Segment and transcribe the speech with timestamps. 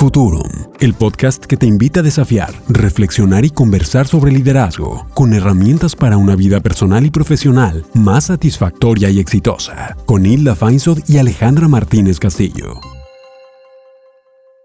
[0.00, 0.48] Futurum,
[0.80, 6.16] el podcast que te invita a desafiar, reflexionar y conversar sobre liderazgo, con herramientas para
[6.16, 12.18] una vida personal y profesional más satisfactoria y exitosa, con Hilda Feinsod y Alejandra Martínez
[12.18, 12.80] Castillo.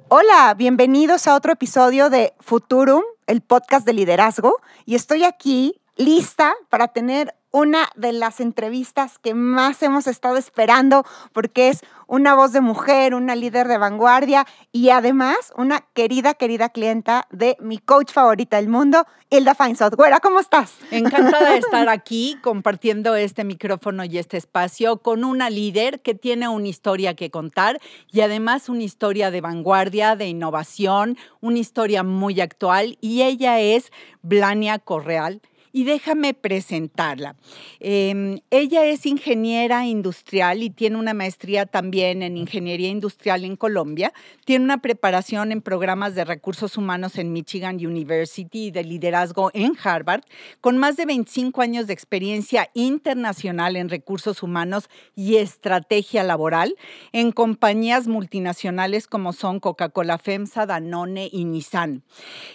[0.07, 6.53] Hola, bienvenidos a otro episodio de Futurum, el podcast de liderazgo, y estoy aquí lista
[6.69, 12.51] para tener una de las entrevistas que más hemos estado esperando porque es una voz
[12.51, 18.11] de mujer, una líder de vanguardia y además una querida, querida clienta de mi coach
[18.11, 19.95] favorita del mundo, Hilda Feinsod.
[19.95, 20.73] Güera, ¿cómo estás?
[20.91, 26.49] Encantada de estar aquí compartiendo este micrófono y este espacio con una líder que tiene
[26.49, 27.79] una historia que contar
[28.11, 33.93] y además una historia de vanguardia, de innovación, una historia muy actual y ella es
[34.21, 35.41] Blania Correal
[35.75, 37.35] y déjame presentarla.
[37.81, 44.13] Em, ella es ingeniera industrial y tiene una maestría también en ingeniería industrial en Colombia.
[44.45, 49.73] Tiene una preparación en programas de recursos humanos en Michigan University y de liderazgo en
[49.83, 50.21] Harvard,
[50.61, 56.77] con más de 25 años de experiencia internacional en recursos humanos y estrategia laboral
[57.11, 62.03] en compañías multinacionales como son Coca-Cola FEMSA, Danone y Nissan.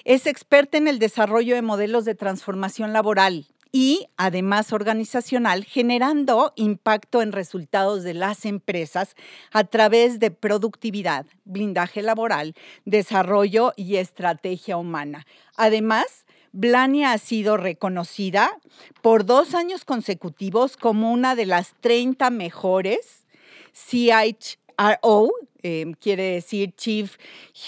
[0.07, 3.10] Es experta en el desarrollo de modelos de transformación laboral
[3.73, 9.15] y además organizacional, generando impacto en resultados de las empresas
[9.53, 15.27] a través de productividad, blindaje laboral, desarrollo y estrategia humana.
[15.57, 18.59] Además, Blania ha sido reconocida
[19.03, 23.27] por dos años consecutivos como una de las 30 mejores
[23.73, 25.31] CHRO
[25.63, 27.17] Em, quiere decir Chief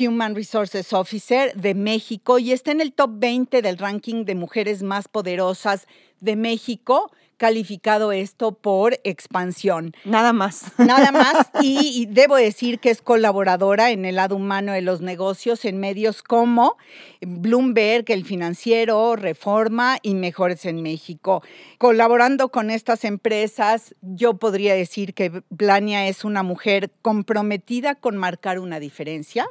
[0.01, 4.83] Human Resources Officer de México y está en el top 20 del ranking de mujeres
[4.83, 5.87] más poderosas
[6.21, 7.11] de México
[7.43, 9.97] calificado esto por expansión.
[10.05, 10.79] Nada más.
[10.79, 11.51] Nada más.
[11.65, 16.23] Y, debo decir que es colaboradora en el lado humano de los negocios en medios
[16.23, 16.77] como
[17.21, 21.43] Bloomberg, El Financiero, Reforma y Mejores en México.
[21.79, 28.59] Colaborando con estas empresas, yo podría decir que Blania es una mujer comprometida con marcar
[28.59, 29.47] una diferencia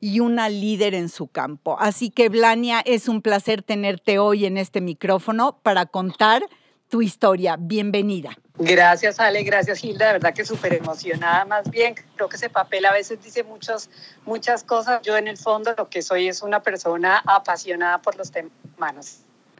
[0.00, 1.76] y una líder en su campo.
[1.78, 6.42] Así que Blania, es un placer tenerte hoy en este micrófono para contar
[6.88, 7.56] tu historia.
[7.58, 8.36] Bienvenida.
[8.58, 10.06] Gracias, Ale, gracias, Hilda.
[10.06, 11.94] De verdad que súper emocionada más bien.
[12.14, 13.90] Creo que ese papel a veces dice muchas,
[14.24, 15.02] muchas cosas.
[15.02, 19.18] Yo en el fondo lo que soy es una persona apasionada por los temas humanos.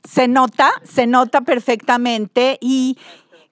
[0.09, 2.97] Se nota, se nota perfectamente y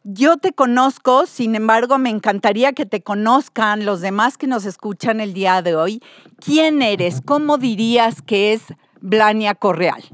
[0.04, 5.20] yo te conozco, sin embargo, me encantaría que te conozcan los demás que nos escuchan
[5.20, 6.02] el día de hoy.
[6.44, 7.22] ¿Quién eres?
[7.24, 8.62] ¿Cómo dirías que es
[9.00, 10.04] Blania Correal?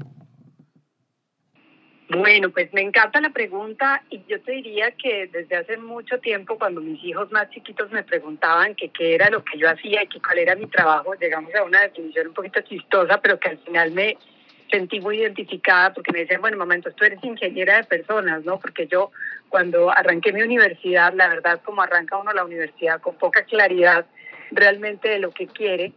[2.13, 6.57] Bueno, pues me encanta la pregunta y yo te diría que desde hace mucho tiempo
[6.57, 10.19] cuando mis hijos más chiquitos me preguntaban qué era lo que yo hacía y que
[10.19, 13.91] cuál era mi trabajo, llegamos a una definición un poquito chistosa, pero que al final
[13.91, 14.17] me
[14.69, 18.59] sentí muy identificada porque me decían, bueno, momento, tú eres ingeniera de personas, ¿no?
[18.59, 19.11] Porque yo
[19.47, 24.05] cuando arranqué mi universidad, la verdad, como arranca uno la universidad con poca claridad
[24.51, 25.93] realmente de lo que quiere,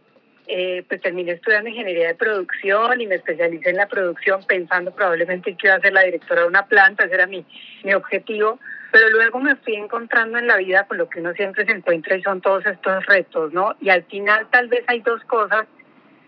[0.47, 5.55] eh, pues terminé estudiando ingeniería de producción y me especialicé en la producción pensando probablemente
[5.55, 7.45] que iba a ser la directora de una planta, ese era mi,
[7.83, 8.59] mi objetivo,
[8.91, 12.15] pero luego me fui encontrando en la vida con lo que uno siempre se encuentra
[12.15, 13.75] y son todos estos retos, ¿no?
[13.81, 15.65] Y al final tal vez hay dos cosas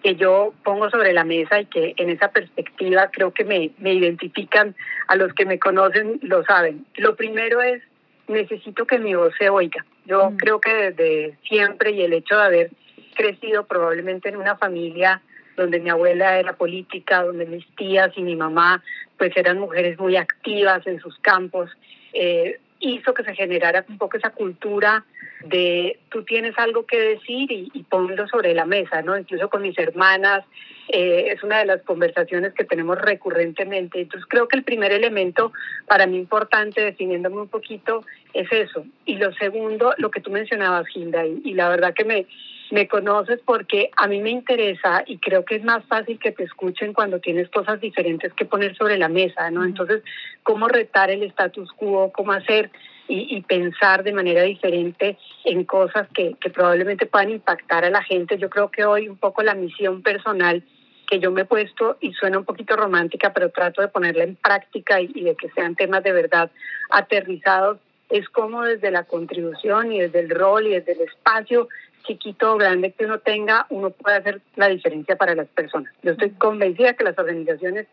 [0.04, 3.94] que yo pongo sobre la mesa y que en esa perspectiva creo que me, me
[3.94, 4.76] identifican,
[5.08, 6.86] a los que me conocen lo saben.
[6.96, 7.82] Lo primero es,
[8.28, 9.86] necesito que mi voz se oiga.
[10.06, 10.38] Yo mm.
[10.38, 12.72] creo que desde siempre y el hecho de haber
[13.18, 15.22] crecido probablemente en una familia
[15.58, 18.84] donde mi abuela era política, donde mis tías y mi mamá
[19.18, 21.72] pues eran mujeres muy activas en sus campos,
[22.14, 25.04] eh, hizo que se generara un poco esa cultura
[25.44, 29.18] de tú tienes algo que decir y, y ponlo sobre la mesa, ¿no?
[29.18, 30.46] Incluso con mis hermanas,
[30.90, 34.02] eh, es una de las conversaciones que tenemos recurrentemente.
[34.02, 35.52] Entonces creo que el primer elemento
[35.88, 38.86] para mí importante, definiéndome un poquito, es eso.
[39.06, 42.26] Y lo segundo, lo que tú mencionabas, Hilda, y la verdad que me,
[42.72, 46.44] me conoces porque a mí me interesa y creo que es más fácil que te
[46.44, 49.64] escuchen cuando tienes cosas diferentes que poner sobre la mesa, ¿no?
[49.64, 50.04] Entonces,
[50.44, 52.70] cómo retar el status quo, cómo hacer
[53.10, 58.38] y, pensar de manera diferente en cosas que, que probablemente puedan impactar a la gente.
[58.38, 60.62] Yo creo que hoy un poco la misión personal
[61.10, 64.36] que yo me he puesto y suena un poquito romántica, pero trato de ponerla en
[64.36, 66.52] práctica y, y de que sean temas de verdad
[66.90, 67.78] aterrizados,
[68.10, 71.68] es como desde la contribución y desde el rol y desde el espacio
[72.08, 75.94] chiquito o grande que uno tenga, uno puede hacer la diferencia para las personas.
[76.02, 77.88] Yo estoy convencida que las organizaciones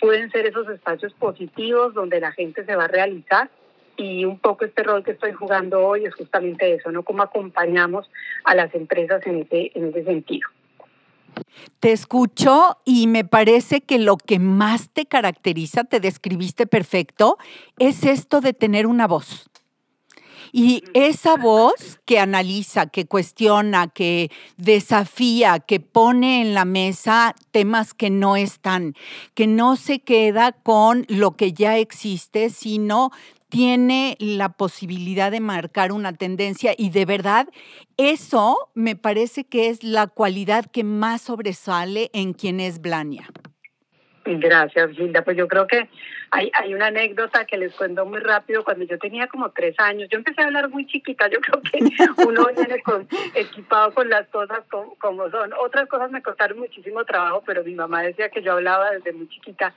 [0.00, 3.50] pueden ser esos espacios positivos donde la gente se va a realizar
[3.96, 7.02] y un poco este rol que estoy jugando hoy es justamente eso, ¿no?
[7.02, 8.08] Cómo acompañamos
[8.44, 10.48] a las empresas en ese, en ese sentido.
[11.80, 17.38] Te escucho y me parece que lo que más te caracteriza, te describiste perfecto,
[17.78, 19.47] es esto de tener una voz.
[20.52, 27.94] Y esa voz que analiza, que cuestiona, que desafía, que pone en la mesa temas
[27.94, 28.94] que no están,
[29.34, 33.10] que no se queda con lo que ya existe, sino
[33.48, 36.74] tiene la posibilidad de marcar una tendencia.
[36.76, 37.48] Y de verdad
[37.96, 43.28] eso me parece que es la cualidad que más sobresale en quien es Blania.
[44.36, 45.22] Gracias, Gilda.
[45.22, 45.88] Pues yo creo que
[46.30, 48.64] hay, hay una anécdota que les cuento muy rápido.
[48.64, 51.28] Cuando yo tenía como tres años, yo empecé a hablar muy chiquita.
[51.28, 51.78] Yo creo que
[52.26, 55.52] uno viene con, equipado con las cosas como, como son.
[55.60, 59.28] Otras cosas me costaron muchísimo trabajo, pero mi mamá decía que yo hablaba desde muy
[59.28, 59.74] chiquita.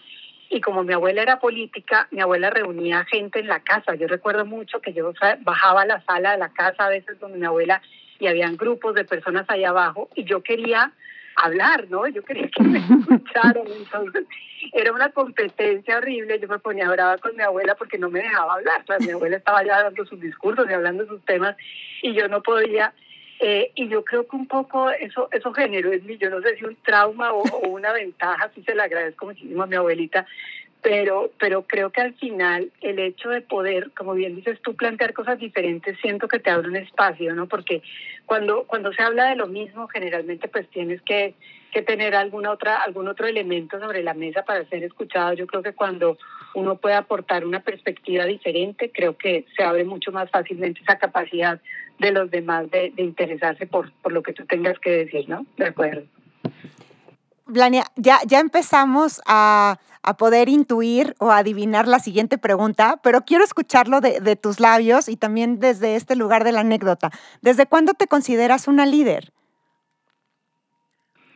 [0.50, 3.95] Y como mi abuela era política, mi abuela reunía gente en la casa.
[3.95, 7.38] Yo recuerdo mucho que yo bajaba a la sala de la casa a veces donde
[7.38, 7.81] mi abuela
[8.19, 10.92] y habían grupos de personas allá abajo y yo quería
[11.36, 12.07] hablar, ¿no?
[12.07, 13.63] Yo quería que me escucharan.
[13.68, 14.25] Entonces,
[14.74, 16.39] era una competencia horrible.
[16.39, 18.81] Yo me ponía brava con mi abuela porque no me dejaba hablar.
[18.81, 21.56] O sea, mi abuela estaba ya dando sus discursos y hablando sus temas
[22.01, 22.94] y yo no podía.
[23.39, 26.57] Eh, y yo creo que un poco eso, eso generó en mí, yo no sé
[26.57, 30.27] si un trauma o, o una ventaja, sí se le agradezco muchísimo a mi abuelita,
[30.81, 35.13] pero, pero creo que al final el hecho de poder, como bien dices tú, plantear
[35.13, 37.48] cosas diferentes, siento que te abre un espacio, ¿no?
[37.48, 37.83] Porque
[38.25, 41.36] cuando, cuando se habla de lo mismo, generalmente pues tienes que,
[41.72, 45.33] que tener alguna otra, algún otro elemento sobre la mesa para ser escuchado.
[45.33, 46.18] Yo creo que cuando
[46.56, 51.60] uno puede aportar una perspectiva diferente, creo que se abre mucho más fácilmente esa capacidad
[52.00, 55.45] de los demás de, de interesarse por, por lo que tú tengas que decir, ¿no?
[55.57, 56.04] De acuerdo.
[57.51, 59.77] Blania, ya, ya empezamos a,
[60.18, 65.15] poder intuir o adivinar la siguiente pregunta, pero quiero escucharlo de, de, tus labios y
[65.15, 67.12] también desde este lugar de la anécdota.
[67.42, 69.31] ¿Desde cuándo te consideras una líder?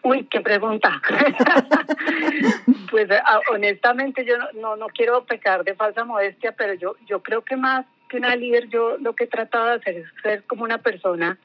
[0.06, 1.02] Uy, qué pregunta.
[2.92, 7.42] pues ah, honestamente yo no, no, quiero pecar de falsa modestia, pero yo, yo creo
[7.42, 10.64] que más que una líder, yo lo que he tratado de hacer es ser como
[10.64, 11.40] una persona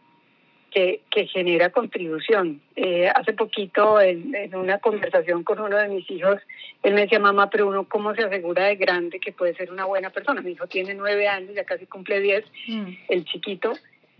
[0.70, 2.60] que, que genera contribución.
[2.76, 6.40] Eh, hace poquito, en, en, una conversación con uno de mis hijos,
[6.82, 9.84] él me decía, mamá, pero uno cómo se asegura de grande que puede ser una
[9.84, 10.40] buena persona.
[10.40, 12.92] Mi hijo tiene nueve años, ya casi cumple diez, mm.
[13.08, 13.72] el chiquito,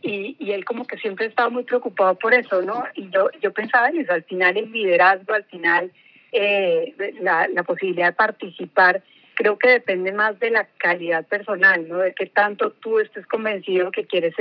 [0.02, 2.84] y, y, él como que siempre estaba muy preocupado por eso, ¿no?
[2.94, 5.92] Y yo, yo pensaba en eso, al final el liderazgo, al final
[6.32, 9.02] eh, la, la posibilidad de participar,
[9.34, 11.98] creo que depende más de la calidad personal, ¿no?
[11.98, 14.34] De qué tanto tú estés convencido que quieres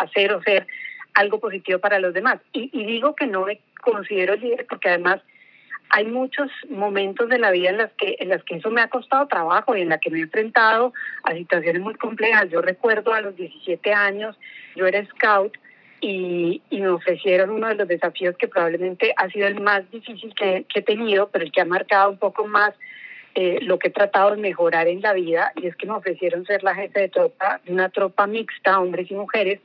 [0.00, 0.66] hacer o ser
[1.14, 2.40] algo positivo para los demás.
[2.52, 5.20] Y, digo que no me considero líder porque además
[5.90, 8.88] hay muchos momentos de la vida en las que en las que eso me ha
[8.88, 12.50] costado trabajo y en la que me he enfrentado a situaciones muy complejas.
[12.50, 14.36] Yo recuerdo a los 17 años,
[14.74, 15.56] yo era scout
[16.00, 20.66] y, me ofrecieron uno de los desafíos que probablemente ha sido el más difícil que,
[20.74, 22.74] he tenido, pero el que ha marcado un poco más
[23.34, 26.44] eh, lo que he tratado de mejorar en la vida, y es que me ofrecieron
[26.44, 29.60] ser la jefe de tropa, de una tropa mixta, hombres y mujeres,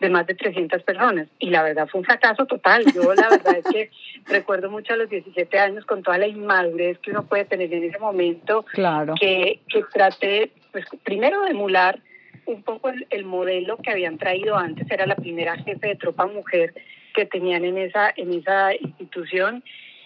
[0.00, 1.28] de más de 300 personas.
[1.38, 2.84] Y la verdad fue un fracaso total.
[2.92, 3.90] Yo la verdad es que
[4.26, 7.84] recuerdo mucho a los 17 años con toda la inmadurez que uno puede tener en
[7.84, 9.14] ese momento, claro.
[9.18, 12.00] que, que traté, pues primero de emular
[12.46, 16.26] un poco el, el, modelo que habían traído antes, era la primera jefe de tropa
[16.26, 16.74] mujer
[17.14, 19.62] que tenían en esa, en esa institución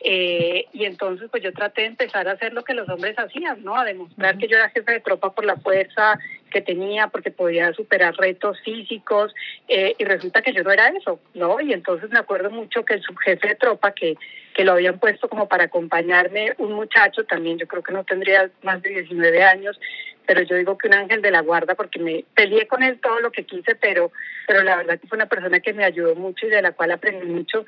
[0.07, 3.65] eh, y entonces pues yo traté de empezar a hacer lo que los hombres hacían,
[3.65, 3.75] ¿no?
[3.75, 6.19] A demostrar que yo era jefe de tropa por la fuerza
[6.55, 9.35] que tenía, porque podía superar retos físicos,
[9.67, 11.61] eh, y resulta que yo no era eso, ¿no?
[11.61, 14.17] Y entonces me acuerdo mucho que el subjefe de tropa que,
[14.55, 18.49] que lo habían puesto como para acompañarme, un muchacho también, yo creo que no tendría
[18.63, 19.81] más de 19 años,
[20.27, 23.19] pero yo digo que un ángel de la guarda porque me peleé con él todo
[23.19, 24.13] lo que quise, pero,
[24.47, 26.93] pero la verdad que fue una persona que me ayudó mucho y de la cual
[26.93, 27.67] aprendí mucho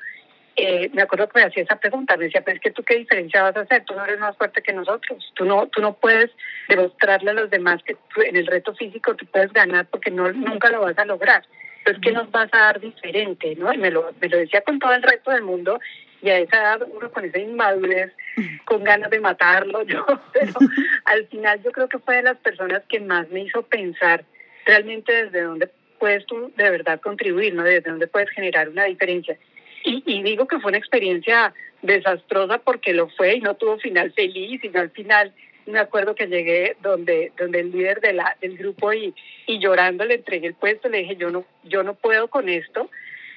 [0.57, 2.95] eh, me acuerdo que me hacía esa pregunta, me decía, pero es que tú qué
[2.95, 5.93] diferencia vas a hacer, tú no eres más fuerte que nosotros, tú no, tú no
[5.93, 6.31] puedes
[6.67, 7.95] demostrarle a los demás que
[8.25, 11.43] en el reto físico tú puedes ganar porque no, nunca lo vas a lograr.
[11.77, 13.55] Entonces, ¿qué nos vas a dar diferente?
[13.55, 13.71] ¿no?
[13.71, 15.79] Y me lo, me lo decía con todo el reto del mundo
[16.21, 18.11] y a esa edad uno con esa inmadurez,
[18.65, 20.53] con ganas de matarlo, yo, pero
[21.05, 24.25] al final yo creo que fue de las personas que más me hizo pensar
[24.65, 27.63] realmente desde dónde puedes tú de verdad contribuir, ¿no?
[27.63, 29.37] Desde dónde puedes generar una diferencia.
[30.05, 34.61] Y, digo que fue una experiencia desastrosa porque lo fue y no tuvo final feliz,
[34.63, 35.33] y al final
[35.65, 39.13] me acuerdo que llegué donde donde el líder de la del grupo y,
[39.45, 42.89] y llorando le entregué el puesto, le dije yo no yo no puedo con esto.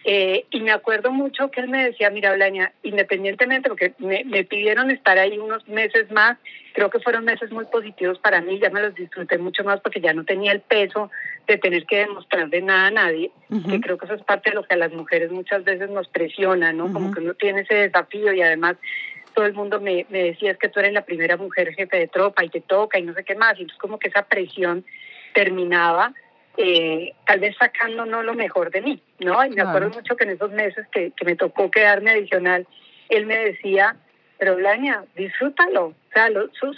[0.04, 4.45] Eh, y me acuerdo mucho que él me decía, mira, Blaña, independientemente, porque me, me
[4.45, 6.38] pidieron estar ahí unos meses más,
[6.73, 10.00] creo que fueron meses muy positivos para mí, ya me los disfruté mucho más porque
[10.00, 11.11] ya no tenía el peso
[11.47, 13.30] de tener que demostrar de nada a nadie,
[13.69, 16.09] que creo que eso es parte de lo que a las mujeres muchas veces nos
[16.09, 16.92] presiona, ¿no?
[16.92, 18.76] Como que uno tiene ese desafío y además
[19.35, 22.09] todo el mundo me, me decía es que tú eres la primera mujer jefe de
[22.09, 24.85] tropa y te toca y no sé qué más, y entonces como que esa presión
[25.35, 26.14] terminaba
[26.57, 29.45] eh, tal vez sacando no lo mejor de mí, ¿no?
[29.45, 32.66] Y me acuerdo mucho que en esos meses que, que me tocó quedarme adicional,
[33.09, 33.97] él me decía,
[34.38, 36.28] pero Blania, disfrútalo, o sea,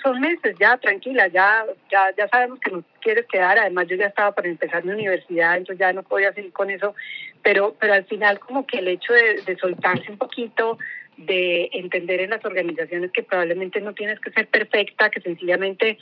[0.02, 4.06] son, meses, ya tranquila, ya, ya, ya sabemos que no quieres quedar, además yo ya
[4.06, 6.94] estaba para empezar mi universidad, entonces ya no podía seguir con eso,
[7.42, 10.78] pero, pero al final como que el hecho de, de soltarse un poquito,
[11.16, 15.98] de entender en las organizaciones que probablemente no tienes que ser perfecta, que sencillamente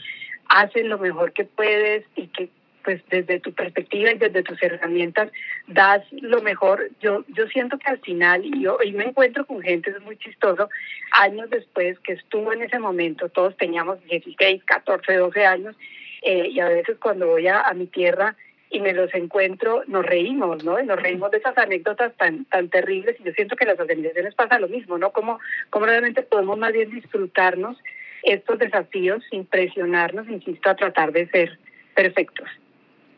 [0.48, 2.48] haces lo mejor que puedes y que
[2.84, 5.30] pues desde tu perspectiva y desde tus herramientas
[5.66, 6.90] das lo mejor.
[7.00, 10.16] Yo, yo siento que al final, y yo y me encuentro con gente, es muy
[10.16, 10.68] chistoso,
[11.12, 15.76] años después que estuvo en ese momento, todos teníamos 16, 14, 12 años,
[16.22, 18.36] eh, y a veces cuando voy a, mi tierra,
[18.72, 20.80] y me los encuentro, nos reímos, ¿no?
[20.80, 24.60] Nos reímos de esas anécdotas tan, tan terribles y yo siento que las organizaciones pasa
[24.60, 25.10] lo mismo, ¿no?
[25.10, 27.76] Como, como realmente podemos más bien disfrutarnos
[28.22, 31.58] estos desafíos sin presionarnos, insisto, a tratar de ser
[31.94, 32.48] perfectos.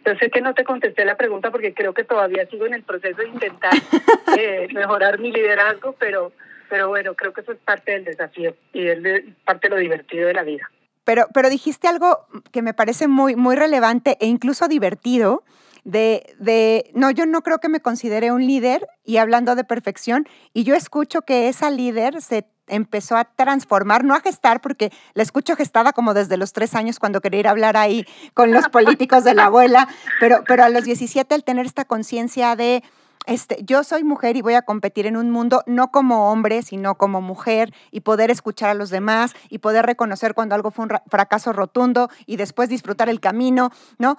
[0.04, 2.82] Yo sé que no te contesté la pregunta porque creo que todavía sigo en el
[2.82, 3.72] proceso de intentar
[4.38, 6.32] eh, mejorar mi liderazgo, pero,
[6.68, 8.98] pero bueno, creo que eso es parte del desafío y es
[9.44, 10.68] parte de lo divertido de la vida.
[11.04, 15.42] Pero, pero dijiste algo que me parece muy, muy relevante e incluso divertido.
[15.84, 20.28] De, de, no, yo no creo que me considere un líder y hablando de perfección,
[20.52, 25.22] y yo escucho que esa líder se empezó a transformar, no a gestar, porque la
[25.22, 28.68] escucho gestada como desde los tres años cuando quería ir a hablar ahí con los
[28.68, 29.88] políticos de la abuela,
[30.20, 32.82] pero, pero a los 17 el tener esta conciencia de
[33.26, 36.96] este, yo soy mujer y voy a competir en un mundo no como hombre, sino
[36.96, 40.90] como mujer y poder escuchar a los demás y poder reconocer cuando algo fue un
[41.08, 44.18] fracaso rotundo y después disfrutar el camino, ¿no?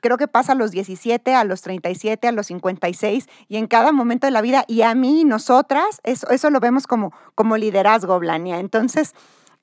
[0.00, 3.92] creo que pasa a los 17, a los 37, a los 56 y en cada
[3.92, 8.18] momento de la vida y a mí, nosotras, eso, eso lo vemos como, como liderazgo,
[8.18, 8.58] Blania.
[8.58, 9.14] Entonces,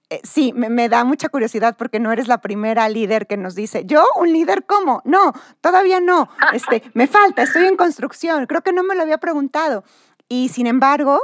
[0.10, 3.84] eh, sí, me, da mucha curiosidad porque no eres la primera líder que nos dice,
[3.86, 5.02] yo, un líder, ¿cómo?
[5.06, 9.20] No, todavía no, este, me falta, estoy en construcción, creo que no me lo había
[9.20, 9.84] preguntado.
[10.28, 11.22] Y sin embargo,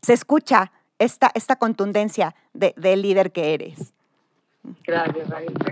[0.00, 3.94] se escucha esta, esta contundencia de, del líder que eres.
[4.86, 5.28] Gracias,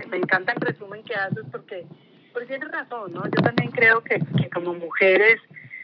[0.09, 1.85] Me encanta el resumen que haces porque,
[2.33, 3.23] porque tienes razón, ¿no?
[3.23, 5.39] Yo también creo que, que como mujeres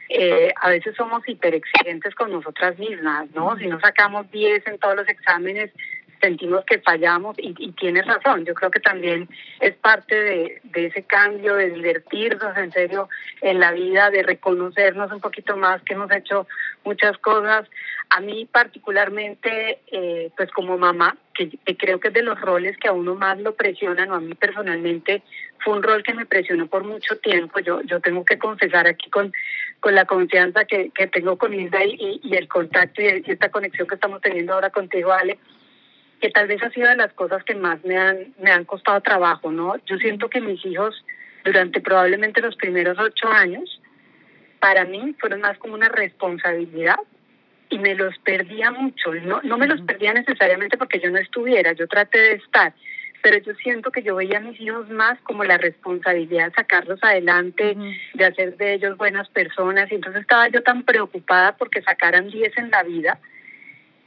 [0.09, 3.55] eh, a veces somos hiperexigentes con nosotras mismas, ¿no?
[3.57, 5.71] Si no sacamos 10 en todos los exámenes,
[6.19, 9.27] sentimos que fallamos y, y tienes razón, yo creo que también
[9.59, 13.09] es parte de, ese cambio, de divertirnos en serio
[13.41, 16.47] en la vida, de reconocernos un poquito más que hemos hecho
[16.83, 17.67] muchas cosas.
[18.09, 22.87] A mí particularmente, eh, pues como mamá, que, creo que es de los roles que
[22.87, 25.21] a uno más lo presionan, o a mí personalmente
[25.59, 27.59] fue un rol que me presionó por mucho tiempo.
[27.59, 29.31] Yo, yo tengo que confesar aquí con,
[29.79, 33.87] con la confianza que, tengo con Isla y, y el contacto y, y esta conexión
[33.87, 35.37] que estamos teniendo ahora contigo, Ale,
[36.19, 39.01] que tal vez ha sido de las cosas que más me han, me han costado
[39.01, 39.75] trabajo, ¿no?
[39.85, 41.03] Yo siento que mis hijos,
[41.43, 43.81] durante probablemente los primeros ocho años,
[44.59, 46.97] para mí fueron más como una responsabilidad
[47.69, 49.13] y me los perdía mucho.
[49.13, 52.73] No, no me los perdía necesariamente porque yo no estuviera, yo traté de estar,
[53.21, 56.99] pero yo siento que yo veía a mis hijos más como la responsabilidad de sacarlos
[57.03, 57.77] adelante,
[58.13, 62.57] de hacer de ellos buenas personas, y entonces estaba yo tan preocupada porque sacaran diez
[62.57, 63.19] en la vida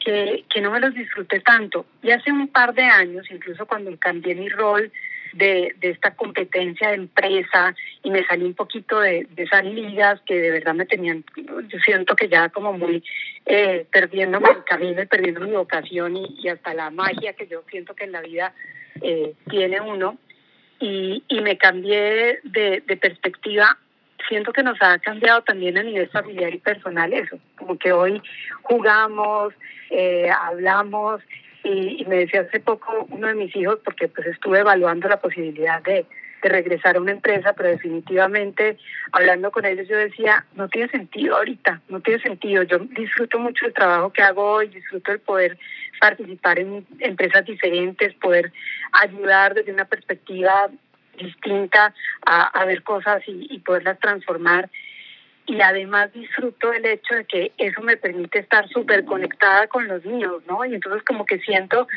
[0.04, 1.86] que, no me los disfruté tanto.
[2.02, 4.90] Y hace un par de años, incluso cuando cambié mi rol
[5.32, 10.20] de, de esta competencia de empresa y me salí un poquito de, de esas ligas
[10.26, 13.02] que de verdad me tenían, yo siento que ya como muy
[13.46, 17.94] eh, perdiéndome el camino y perdiendo mi vocación y, hasta la magia que yo siento
[17.94, 18.54] que en la vida
[19.00, 20.18] eh, tiene uno.
[20.80, 23.78] Y, y me cambié de perspectiva
[24.28, 28.20] siento que nos ha cambiado también a nivel familiar y personal eso, como que hoy
[28.62, 29.54] jugamos,
[29.90, 31.20] eh, hablamos
[31.64, 35.82] y, me decía hace poco uno de mis hijos, porque pues estuve evaluando la posibilidad
[35.82, 36.06] de,
[36.42, 38.78] de regresar a una empresa, pero definitivamente
[39.12, 43.66] hablando con ellos yo decía, no tiene sentido ahorita, no tiene sentido, yo disfruto mucho
[43.66, 45.58] el trabajo que hago hoy, disfruto el poder
[46.00, 48.52] participar en empresas diferentes, poder
[48.92, 50.68] ayudar desde una perspectiva
[51.22, 51.94] distinta
[52.26, 54.68] a, ver cosas y, poderlas transformar
[55.46, 60.04] y además disfruto el hecho de que eso me permite estar súper conectada con los
[60.04, 60.64] niños, ¿no?
[60.64, 61.88] Y entonces como que siento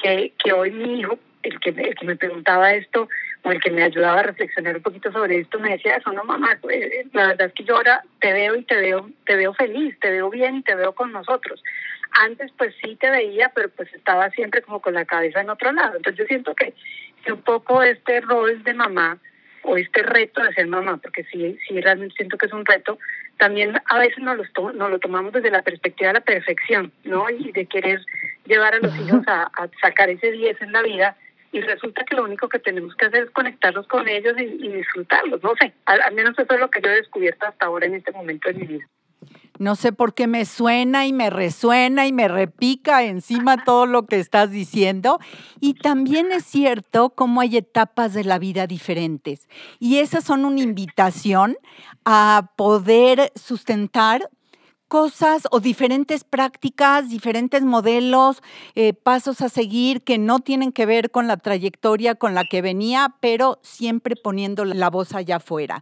[0.00, 3.08] que, que hoy mi hijo, el que, el que me preguntaba esto,
[3.42, 6.24] o el que me ayudaba a reflexionar un poquito sobre esto, me decía eso, no
[6.24, 9.52] mamá, pues, la verdad es que yo ahora te veo y te veo, te veo
[9.54, 11.62] feliz, te veo bien y te veo con nosotros.
[12.12, 15.72] Antes pues sí te veía, pero pues estaba siempre como con la cabeza en otro
[15.72, 15.96] lado.
[15.96, 16.74] Entonces yo siento que,
[17.22, 19.18] que un poco este rol de mamá
[19.62, 22.98] o este reto de ser mamá, porque sí, sí realmente siento que es un reto,
[23.38, 27.30] también a veces nos lo, nos lo tomamos desde la perspectiva de la perfección, ¿no?
[27.30, 28.00] Y de querer
[28.46, 29.50] llevar a los hijos a,
[29.80, 31.16] sacar ese 10 en la vida
[31.52, 35.42] y resulta que lo único que tenemos que hacer es conectarnos con ellos y, disfrutarlos,
[35.42, 38.10] no sé, al, menos eso es lo que yo he descubierto hasta ahora en este
[38.12, 38.86] momento de mi vida.
[39.58, 44.06] No sé por qué me suena y me resuena y me repica encima todo lo
[44.06, 45.20] que estás diciendo.
[45.60, 49.48] Y también es cierto cómo hay etapas de la vida diferentes.
[49.78, 51.56] Y esas son una invitación
[52.04, 54.28] a poder sustentar
[54.92, 58.42] cosas o diferentes prácticas, diferentes modelos,
[58.74, 62.60] eh, pasos a seguir que no tienen que ver con la trayectoria con la que
[62.60, 65.80] venía, pero siempre poniendo la voz allá afuera.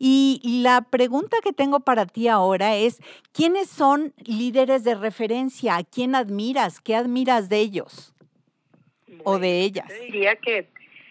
[0.00, 3.00] Y la pregunta que tengo para ti ahora es,
[3.32, 5.76] ¿quiénes son líderes de referencia?
[5.76, 6.80] ¿A quién admiras?
[6.80, 8.12] ¿Qué admiras de ellos
[9.22, 9.86] o de ellas?
[9.88, 10.66] Yo diría que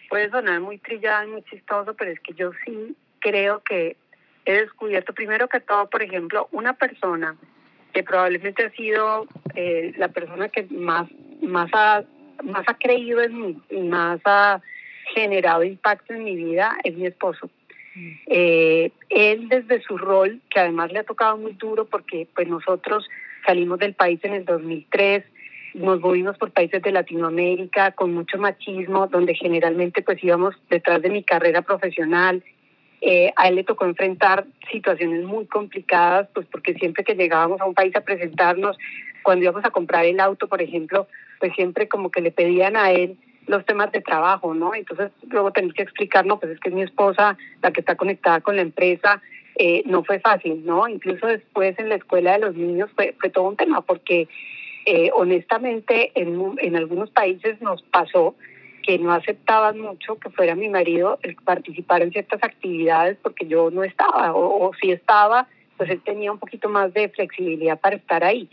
[0.10, 3.96] puede sonar muy trillado y muy chistoso, pero es que yo sí creo que
[4.48, 7.36] he descubierto primero que todo, por ejemplo, una persona
[7.94, 11.10] que probablemente ha sido eh, la persona que más,
[11.42, 12.04] más, ha,
[12.44, 14.62] más ha creído en mí más ha
[15.14, 17.50] generado impacto en mi vida es mi esposo.
[18.28, 23.10] Eh, él desde su rol, que además le ha tocado muy duro porque pues nosotros
[23.46, 25.24] salimos del país en el 2003,
[25.74, 31.10] nos movimos por países de Latinoamérica con mucho machismo, donde generalmente pues íbamos detrás de
[31.10, 32.44] mi carrera profesional
[33.02, 37.66] eh, a él le tocó enfrentar situaciones muy complicadas, pues porque siempre que llegábamos a
[37.66, 38.78] un país a presentarnos,
[39.24, 41.08] cuando íbamos a comprar el auto, por ejemplo,
[41.40, 44.74] pues siempre como que le pedían a él los temas de trabajo, ¿no?
[44.74, 48.42] Entonces luego tenés que explicar, no, pues es que mi esposa la que está conectada
[48.42, 49.22] con la empresa,
[49.56, 50.88] eh, no fue fácil, ¿no?
[50.88, 54.28] Incluso después en la escuela de los niños fue, fue todo un tema, porque
[54.86, 58.36] eh, honestamente en, en algunos países nos pasó
[58.88, 63.70] que no aceptaban mucho que fuera mi marido el participar en ciertas actividades porque yo
[63.70, 68.24] no estaba, o, si estaba, pues él tenía un poquito más de flexibilidad para estar
[68.24, 68.48] ahí.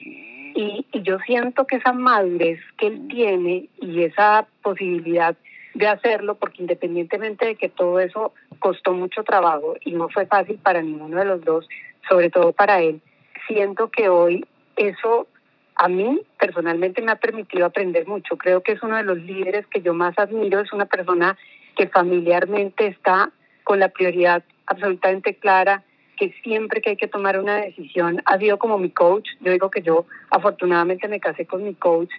[0.57, 5.37] Y, y yo siento que esa madurez que él tiene y esa posibilidad
[5.75, 10.59] de hacerlo, porque independientemente de que todo eso costó mucho trabajo y no fue fácil
[10.59, 11.68] para ninguno de los dos,
[12.09, 13.01] sobre todo para él,
[13.47, 14.44] siento que hoy
[14.75, 15.29] eso
[15.77, 18.37] a mí personalmente me ha permitido aprender mucho.
[18.37, 21.37] Creo que es uno de los líderes que yo más admiro, es una persona
[21.77, 23.31] que familiarmente está
[23.65, 25.83] con la prioridad absolutamente clara,
[26.17, 29.29] que siempre que hay que tomar una decisión ha sido como mi coach.
[29.41, 32.11] Yo digo que yo afortunadamente me casé con mi coach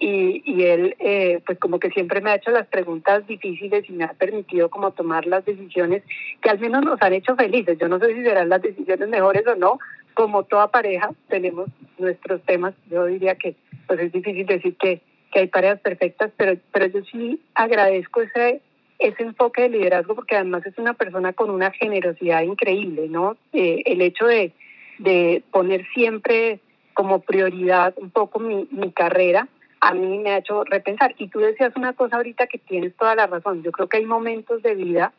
[0.00, 3.92] y, y él eh, pues como que siempre me ha hecho las preguntas difíciles y
[3.92, 6.02] me ha permitido como tomar las decisiones
[6.42, 7.78] que al menos nos han hecho felices.
[7.78, 9.78] Yo no sé si serán las decisiones mejores o no,
[10.14, 12.74] como toda pareja, tenemos nuestros temas.
[12.90, 15.00] Yo diría que pues es difícil decir que,
[15.32, 18.62] que hay parejas perfectas, pero, pero yo sí agradezco ese,
[18.98, 23.36] ese enfoque de liderazgo porque además es una persona con una generosidad increíble, ¿no?
[23.52, 24.52] Eh, el hecho de,
[24.98, 26.60] de poner siempre
[26.94, 29.48] como prioridad un poco mi, mi carrera,
[29.80, 31.14] a mí me ha hecho repensar.
[31.18, 33.62] Y tú decías una cosa ahorita que tienes toda la razón.
[33.62, 35.12] Yo creo que hay momentos de vida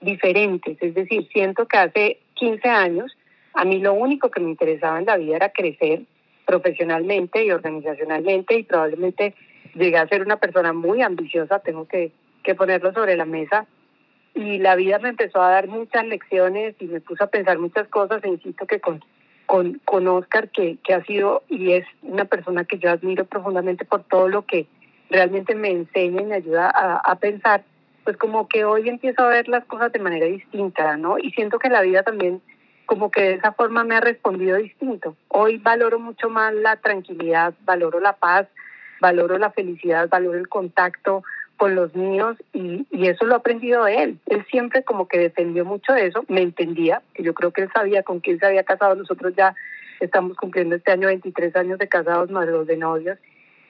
[0.00, 0.76] diferentes.
[0.82, 3.16] Es decir, siento que hace 15 años
[3.54, 6.02] a mí lo único que me interesaba en la vida era crecer
[6.46, 9.34] profesionalmente y organizacionalmente y probablemente
[9.74, 13.66] llegué a ser una persona muy ambiciosa, tengo que, que ponerlo sobre la mesa.
[14.34, 17.88] Y la vida me empezó a dar muchas lecciones y me puso a pensar muchas
[17.88, 19.04] cosas e insisto que con,
[19.46, 23.84] con, con Oscar, que, que ha sido y es una persona que yo admiro profundamente
[23.84, 24.66] por todo lo que
[25.10, 27.64] realmente me enseña y me ayuda a, a pensar,
[28.04, 31.18] pues como que hoy empiezo a ver las cosas de manera distinta, ¿no?
[31.18, 32.40] Y siento que la vida también
[32.90, 35.14] como que de esa forma me ha respondido distinto.
[35.28, 38.48] Hoy valoro mucho más la tranquilidad, valoro la paz,
[39.00, 41.22] valoro la felicidad, valoro el contacto
[41.56, 44.18] con los míos y, eso lo he aprendido de él.
[44.26, 47.70] Él siempre como que defendió mucho de eso, me entendía, que yo creo que él
[47.72, 48.96] sabía con quién se había casado.
[48.96, 49.54] Nosotros ya
[50.00, 53.18] estamos cumpliendo este año 23 años de casados más los de novios.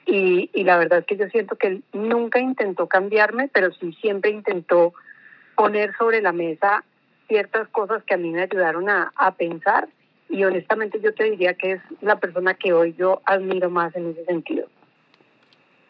[0.07, 3.95] Y, y la verdad es que yo siento que él nunca intentó cambiarme, pero sí
[4.01, 4.95] siempre intentó
[5.55, 6.83] poner sobre la mesa
[7.31, 9.87] ciertas cosas que a mí me ayudaron a, a pensar
[10.27, 14.09] y honestamente yo te diría que es la persona que hoy yo admiro más en
[14.11, 14.67] ese sentido.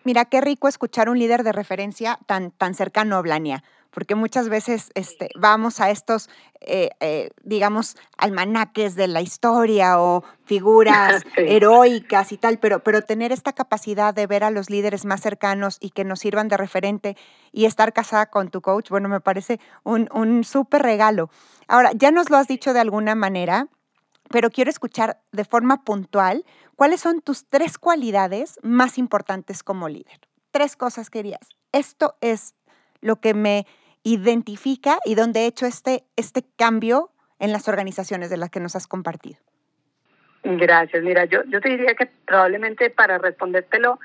[0.03, 4.49] Mira, qué rico escuchar un líder de referencia tan, tan cercano a Blania, porque muchas
[4.49, 6.29] veces este, vamos a estos,
[6.61, 13.31] eh, eh, digamos, almanaques de la historia o figuras heroicas y tal, pero, pero tener
[13.31, 17.17] esta capacidad de ver a los líderes más cercanos y que nos sirvan de referente
[17.51, 21.29] y estar casada con tu coach, bueno, me parece un, un súper regalo.
[21.67, 23.67] Ahora, ya nos lo has dicho de alguna manera,
[24.29, 30.19] pero quiero escuchar de forma puntual cuáles son tus tres cualidades más importantes como líder.
[30.51, 31.49] Tres cosas querías.
[31.71, 32.55] Esto es
[33.01, 33.65] lo que me
[34.03, 38.75] identifica y dónde ha hecho este, este cambio en las organizaciones de las que nos
[38.75, 39.37] has compartido?
[40.43, 41.03] Gracias.
[41.03, 43.99] Mira, yo, yo te diría que probablemente para respondértelo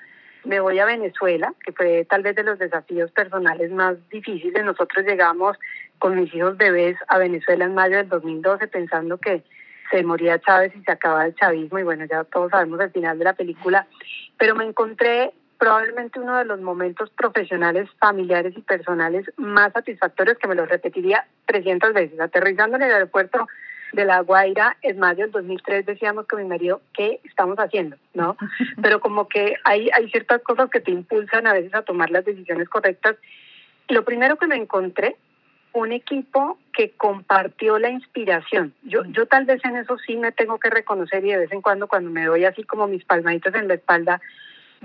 [0.45, 4.65] me voy a Venezuela, que fue tal vez de los desafíos personales más difíciles.
[4.65, 5.59] Nosotros llegamos
[5.99, 9.43] con mis hijos bebés a Venezuela en mayo del 2012 pensando que
[9.91, 13.19] se moría Chávez y se acababa el chavismo y bueno, ya todos sabemos el final
[13.19, 13.87] de la película,
[14.39, 20.49] pero me encontré probablemente uno de los momentos profesionales, familiares y personales más satisfactorios que
[20.49, 22.21] me lo repetiría 300 veces.
[22.21, 23.47] Aterrizando en el aeropuerto
[23.93, 27.97] de La Guaira en mayo del 2003 decíamos con mi marido, ¿qué estamos haciendo?
[28.15, 28.37] ¿No?
[28.83, 32.25] Pero como que hay, hay ciertas cosas que te impulsan a veces a tomar las
[32.25, 33.17] decisiones correctas.
[33.89, 35.17] Lo primero que me encontré,
[35.73, 38.75] un equipo que compartió la inspiración.
[38.83, 41.61] Yo, yo tal vez en eso sí me tengo que reconocer y de vez en
[41.61, 44.21] cuando cuando me doy así como mis palmaditas en la espalda,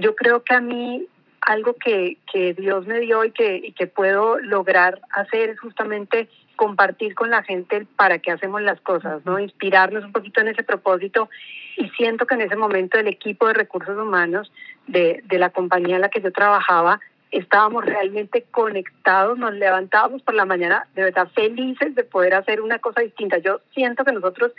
[0.01, 1.07] yo creo que a mí
[1.41, 6.29] algo que, que Dios me dio y que, y que puedo lograr hacer es justamente
[6.55, 9.39] compartir con la gente para qué hacemos las cosas, ¿no?
[9.39, 11.29] Inspirarnos un poquito en ese propósito
[11.77, 14.51] y siento que en ese momento el equipo de recursos humanos
[14.85, 16.99] de, de la compañía en la que yo trabajaba
[17.31, 22.79] estábamos realmente conectados, nos levantábamos por la mañana de verdad felices de poder hacer una
[22.79, 23.37] cosa distinta.
[23.37, 24.51] Yo siento que nosotros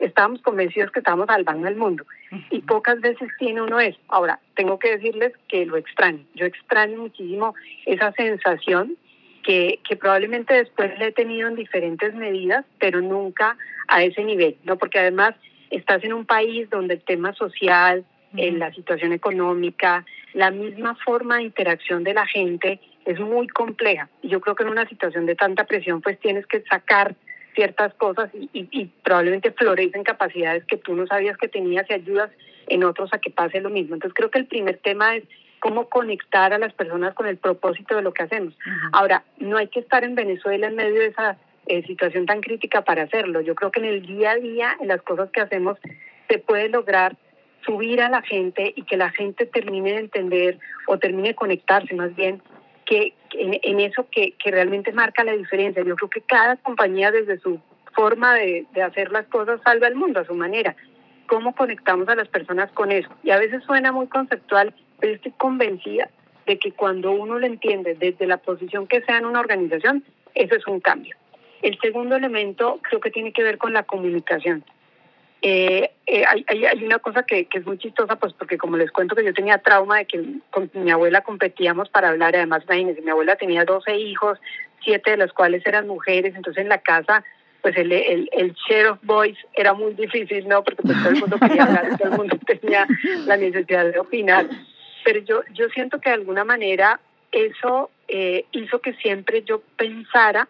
[0.00, 2.04] estábamos convencidos que estábamos salvando el mundo
[2.50, 3.98] y pocas veces tiene uno eso.
[4.08, 6.24] Ahora, tengo que decirles que lo extraño.
[6.34, 7.54] Yo extraño muchísimo
[7.86, 8.96] esa sensación
[9.42, 13.56] que, que probablemente después le he tenido en diferentes medidas, pero nunca
[13.86, 14.76] a ese nivel, ¿no?
[14.76, 15.34] Porque además
[15.70, 18.04] estás en un país donde el tema social,
[18.36, 24.08] en la situación económica, la misma forma de interacción de la gente es muy compleja.
[24.22, 27.14] Y yo creo que en una situación de tanta presión, pues tienes que sacar
[27.58, 32.30] ciertas cosas y, y, probablemente florecen capacidades que tú no sabías que tenías y ayudas
[32.68, 33.96] en otros a que pase lo mismo.
[33.96, 35.24] Entonces creo que el primer tema es
[35.58, 38.54] cómo conectar a las personas con el propósito de lo que hacemos.
[38.92, 42.82] Ahora, no hay que estar en Venezuela en medio de esa eh, situación tan crítica
[42.82, 43.40] para hacerlo.
[43.40, 45.78] Yo creo que en el día a día, en las cosas que hacemos,
[46.28, 47.16] se puede lograr
[47.66, 51.92] subir a la gente y que la gente termine de entender o termine de conectarse
[51.96, 52.40] más bien
[52.88, 55.84] que en, eso que, que, realmente marca la diferencia.
[55.84, 57.60] Yo creo que cada compañía desde su
[57.94, 60.74] forma de, de hacer las cosas salva el mundo a su manera.
[61.26, 63.10] ¿Cómo conectamos a las personas con eso?
[63.22, 66.08] Y a veces suena muy conceptual, pero estoy convencida
[66.46, 70.02] de que cuando uno lo entiende desde la posición que sea en una organización,
[70.34, 71.14] eso es un cambio.
[71.60, 74.64] El segundo elemento creo que tiene que ver con la comunicación.
[75.40, 78.90] Eh, eh, hay, hay, una cosa que, que, es muy chistosa, pues porque como les
[78.90, 83.02] cuento que yo tenía trauma de que con mi abuela competíamos para hablar, además imagínense,
[83.02, 84.38] mi abuela tenía 12 hijos,
[84.82, 87.24] siete de los cuales eran mujeres, entonces en la casa
[87.62, 90.62] pues el, el, el share of voice era muy difícil, ¿no?
[90.62, 92.86] Porque pues todo el mundo quería hablar, todo el mundo tenía
[93.26, 94.46] la necesidad de opinar,
[95.04, 97.00] pero yo, yo siento que de alguna manera
[97.32, 100.48] eso eh, hizo que siempre yo pensara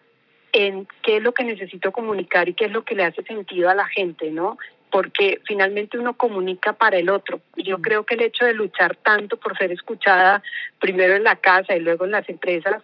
[0.51, 3.69] en qué es lo que necesito comunicar y qué es lo que le hace sentido
[3.69, 4.57] a la gente, ¿no?
[4.91, 7.41] Porque finalmente uno comunica para el otro.
[7.55, 7.81] Y yo mm.
[7.81, 10.41] creo que el hecho de luchar tanto por ser escuchada,
[10.79, 12.83] primero en la casa y luego en las empresas,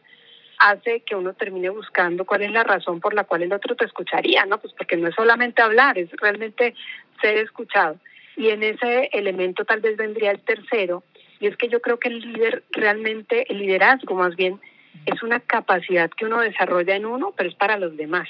[0.60, 3.86] hace que uno termine buscando cuál es la razón por la cual el otro te
[3.86, 4.60] escucharía, ¿no?
[4.60, 6.76] Pues porque no es solamente hablar, es realmente
[7.22, 7.98] ser escuchado.
[8.38, 11.04] Y en ese elemento tal vez vendría el tercero,
[11.40, 14.60] y es que yo creo que el líder realmente, el liderazgo más bien,
[15.06, 18.28] es una capacidad que uno desarrolla en uno, pero es para los demás.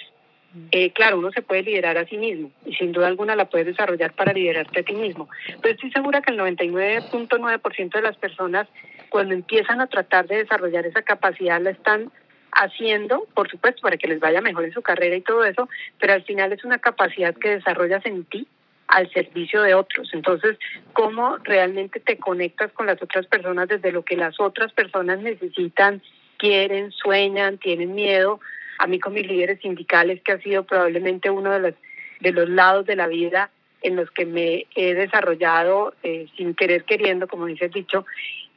[0.71, 3.67] Eh, claro, uno se puede liderar a sí mismo y sin duda alguna la puedes
[3.67, 5.29] desarrollar para liderarte a ti mismo.
[5.61, 8.67] Pero estoy segura que el 99.9% de las personas
[9.09, 12.11] cuando empiezan a tratar de desarrollar esa capacidad la están
[12.51, 15.67] haciendo, por supuesto, para que les vaya mejor en su carrera y todo eso,
[15.99, 18.47] pero al final es una capacidad que desarrollas en ti
[18.87, 20.09] al servicio de otros.
[20.13, 20.57] Entonces,
[20.93, 26.01] ¿cómo realmente te conectas con las otras personas desde lo que las otras personas necesitan,
[26.37, 28.39] quieren, sueñan, tienen miedo?
[28.77, 31.73] A mí con mis líderes sindicales, que ha sido probablemente uno de los,
[32.19, 33.49] de los lados de la vida
[33.81, 38.05] en los que me he desarrollado eh, sin querer queriendo, como dice dicho,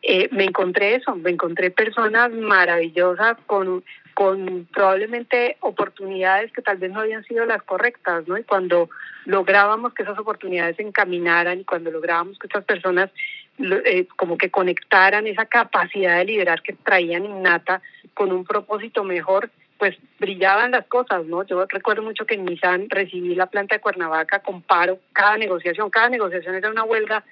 [0.03, 6.91] eh, me encontré eso, me encontré personas maravillosas con, con probablemente oportunidades que tal vez
[6.93, 8.39] no habían sido las correctas, ¿no?
[8.39, 8.89] Y cuando
[9.27, 13.11] lográbamos que esas oportunidades se encaminaran y cuando lográbamos que estas personas
[13.59, 17.83] eh, como que conectaran esa capacidad de liderar que traían innata
[18.15, 21.45] con un propósito mejor, pues brillaban las cosas, ¿no?
[21.47, 25.91] Yo recuerdo mucho que en Nissan recibí la planta de Cuernavaca con paro, cada negociación,
[25.91, 27.25] cada negociación era una huelga,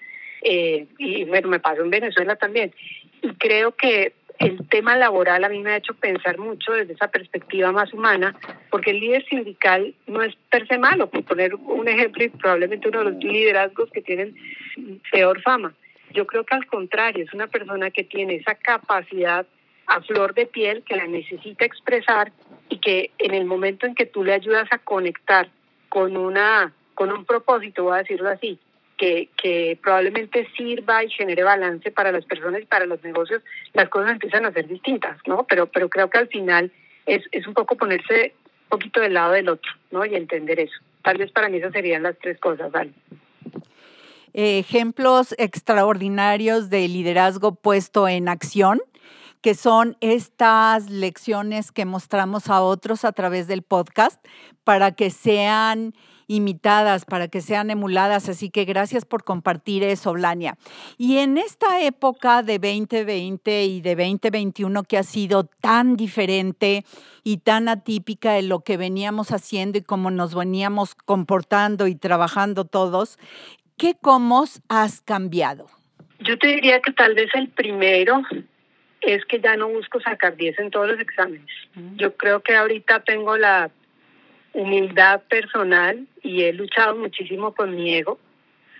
[0.43, 2.73] eh, y bueno, me pasó en Venezuela también.
[3.23, 7.09] Y creo que el tema laboral a mí me ha hecho pensar mucho desde esa
[7.09, 8.37] perspectiva más humana,
[8.71, 12.89] porque el líder sindical no es per se malo, por poner un ejemplo y probablemente
[12.89, 14.37] uno de los liderazgos que tienen
[15.11, 15.75] peor fama.
[16.13, 19.47] Yo creo que al contrario, es una persona que tiene esa capacidad
[19.87, 22.33] a flor de piel que la necesita expresar
[22.69, 25.49] y que en el momento en que tú le ayudas a conectar
[25.89, 28.59] con una con un propósito, voy a decirlo así,
[28.97, 33.43] que, que probablemente sirva y genere balance para las personas y para los negocios,
[33.75, 35.45] las cosas empiezan a ser distintas, ¿no?
[35.45, 36.73] Pero, pero creo que al final
[37.05, 40.05] es, es un poco ponerse un poquito del lado del otro, ¿no?
[40.07, 40.77] Y entender eso.
[41.03, 42.91] Tal vez para mí esas serían las tres cosas, ¿vale?
[44.39, 48.83] ejemplos extraordinarios de liderazgo puesto en acción
[49.47, 54.21] que son estas lecciones que mostramos a otros a través del podcast
[54.65, 55.95] para que sean
[56.27, 58.29] imitadas, para que sean emuladas.
[58.29, 60.59] Así que gracias por compartir eso, Blania.
[60.99, 66.85] Y en esta época de 2020 y de 2021 que ha sido tan diferente
[67.23, 72.65] y tan atípica de lo que veníamos haciendo y cómo nos veníamos comportando y trabajando
[72.65, 73.17] todos,
[73.77, 75.69] ¿qué comos has cambiado?
[76.19, 78.23] Yo te diría que tal vez el primero
[79.15, 81.47] es que ya no busco sacar 10 en todos los exámenes.
[81.97, 83.71] Yo creo que ahorita tengo la
[84.53, 88.19] humildad personal y he luchado muchísimo con mi ego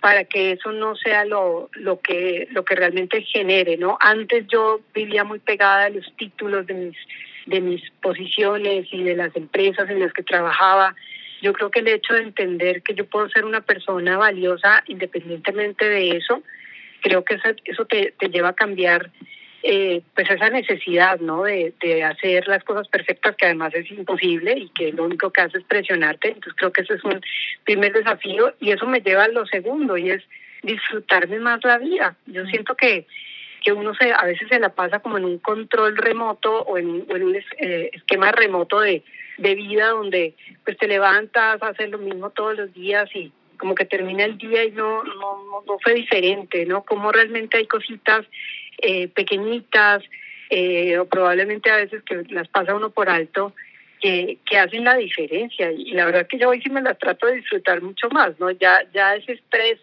[0.01, 3.97] para que eso no sea lo, lo que lo que realmente genere, ¿no?
[3.99, 6.97] Antes yo vivía muy pegada a los títulos de mis
[7.45, 10.95] de mis posiciones y de las empresas en las que trabajaba.
[11.41, 15.87] Yo creo que el hecho de entender que yo puedo ser una persona valiosa independientemente
[15.87, 16.43] de eso,
[17.01, 19.11] creo que eso, eso te, te lleva a cambiar
[19.63, 21.43] eh, pues esa necesidad ¿no?
[21.43, 25.41] De, de, hacer las cosas perfectas que además es imposible y que lo único que
[25.41, 26.29] hace es presionarte.
[26.29, 27.21] Entonces creo que ese es un
[27.63, 30.23] primer desafío y eso me lleva a lo segundo y es
[30.63, 32.15] disfrutarme más la vida.
[32.25, 33.05] Yo siento que,
[33.63, 37.05] que uno se, a veces se la pasa como en un control remoto o en,
[37.09, 39.03] o en un eh, esquema remoto de,
[39.37, 43.85] de vida donde pues te levantas, haces lo mismo todos los días y como que
[43.85, 46.83] termina el día y no, no, no fue diferente, ¿no?
[46.83, 48.25] Como realmente hay cositas
[48.77, 50.03] eh, pequeñitas
[50.49, 53.53] eh, o probablemente a veces que las pasa uno por alto
[53.99, 57.27] que, que hacen la diferencia y la verdad que yo hoy sí me las trato
[57.27, 58.51] de disfrutar mucho más, ¿no?
[58.51, 59.79] Ya, ya ese estrés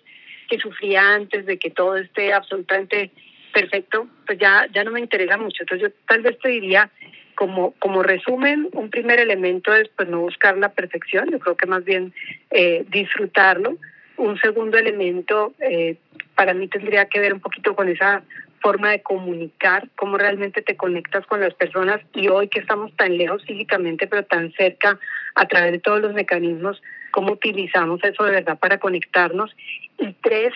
[0.48, 3.11] que sufría antes de que todo esté absolutamente
[3.52, 5.62] perfecto, pues ya, ya no me interesa mucho.
[5.62, 6.90] Entonces yo tal vez te diría,
[7.35, 11.66] como, como resumen, un primer elemento es pues no buscar la perfección, yo creo que
[11.66, 12.12] más bien
[12.50, 13.76] eh, disfrutarlo.
[14.16, 15.96] Un segundo elemento eh,
[16.35, 18.22] para mí tendría que ver un poquito con esa
[18.64, 23.18] forma de comunicar, cómo realmente te conectas con las personas y hoy que estamos tan
[23.18, 24.98] lejos físicamente, pero tan cerca
[25.35, 29.55] a través de todos los mecanismos, cómo utilizamos eso de verdad para conectarnos.
[29.98, 30.55] Y tres,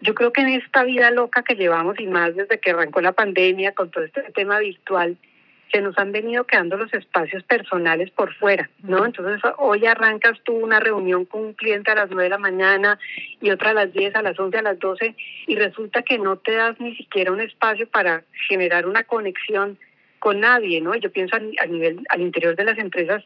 [0.00, 3.10] yo creo que en esta vida loca que llevamos y más desde que arrancó la
[3.10, 5.16] pandemia con todo este tema virtual,
[5.72, 9.04] se nos han venido quedando los espacios personales por fuera, ¿no?
[9.04, 12.98] Entonces hoy arrancas tú una reunión con un cliente a las 9 de la mañana
[13.40, 15.14] y otra a las 10, a las 11, a las 12
[15.46, 19.78] y resulta que no te das ni siquiera un espacio para generar una conexión
[20.18, 20.94] con nadie, ¿no?
[20.94, 23.24] Yo pienso a nivel, al interior de las empresas,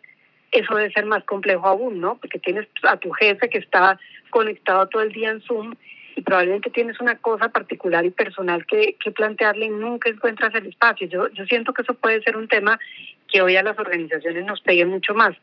[0.50, 2.16] eso debe ser más complejo aún, ¿no?
[2.16, 5.74] Porque tienes a tu jefe que está conectado todo el día en Zoom
[6.18, 11.06] y probablemente tienes una cosa particular y personal que, plantearle y nunca encuentras el espacio.
[11.06, 12.76] Yo, yo siento que eso puede ser un tema
[13.28, 15.36] que hoy a las organizaciones nos pegue mucho más.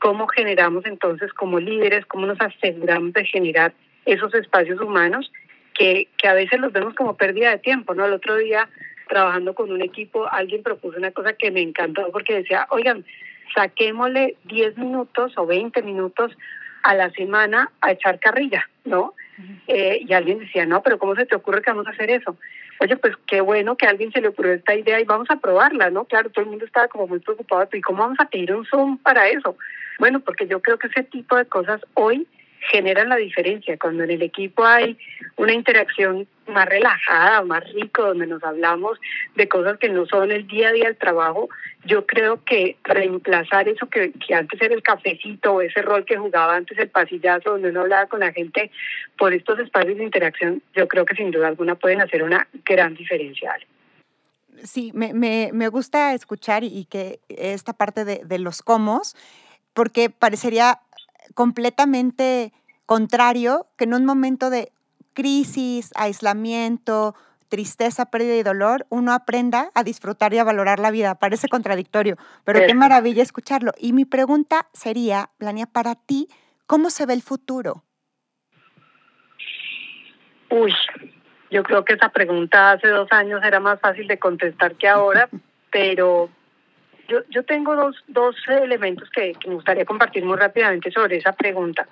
[0.00, 3.72] ¿Cómo generamos entonces como líderes, cómo nos aseguramos de generar
[4.04, 5.32] esos espacios humanos
[5.72, 7.94] que, que a veces los vemos como pérdida de tiempo?
[7.94, 8.04] ¿no?
[8.04, 8.68] El otro día,
[9.08, 13.02] trabajando con un equipo, alguien propuso una cosa que me encantó porque decía, oigan,
[13.54, 16.36] saquémosle 10 minutos o 20 minutos
[16.82, 19.14] a la semana a echar carrilla, ¿no?
[19.66, 22.36] Eh, y alguien decía, no, pero ¿cómo se te ocurre que vamos a hacer eso?
[22.80, 25.36] Oye, pues qué bueno que a alguien se le ocurrió esta idea y vamos a
[25.36, 26.04] probarla, ¿no?
[26.04, 28.98] Claro, todo el mundo estaba como muy preocupado, ¿y cómo vamos a pedir un Zoom
[28.98, 29.56] para eso?
[29.98, 32.26] Bueno, porque yo creo que ese tipo de cosas hoy
[32.70, 33.78] generan la diferencia.
[33.78, 34.96] Cuando en el equipo hay
[35.36, 38.98] una interacción más relajada, más rico, donde nos hablamos
[39.34, 41.48] de cosas que no son el día a día del trabajo,
[41.84, 46.16] yo creo que reemplazar eso que, que antes era el cafecito o ese rol que
[46.16, 48.70] jugaba antes el pasillazo, donde uno hablaba con la gente
[49.16, 52.94] por estos espacios de interacción, yo creo que sin duda alguna pueden hacer una gran
[52.94, 53.54] diferencia.
[54.64, 59.14] Sí, me, me, me gusta escuchar y que esta parte de, de los comos,
[59.72, 60.80] porque parecería
[61.34, 62.52] completamente
[62.86, 64.72] contrario que en un momento de
[65.12, 67.14] crisis, aislamiento,
[67.48, 71.14] tristeza, pérdida y dolor, uno aprenda a disfrutar y a valorar la vida.
[71.16, 73.72] Parece contradictorio, pero qué maravilla escucharlo.
[73.78, 76.28] Y mi pregunta sería, Plania, para ti,
[76.66, 77.84] ¿cómo se ve el futuro?
[80.50, 80.72] Uy,
[81.50, 85.28] yo creo que esa pregunta hace dos años era más fácil de contestar que ahora,
[85.70, 86.30] pero
[87.08, 91.32] yo, yo tengo dos, dos elementos que, que me gustaría compartir muy rápidamente sobre esa
[91.32, 91.88] pregunta.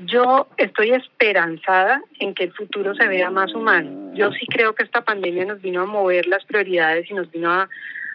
[0.00, 4.12] Yo estoy esperanzada en que el futuro se vea más humano.
[4.14, 7.50] Yo sí creo que esta pandemia nos vino a mover las prioridades y nos vino
[7.50, 7.68] a,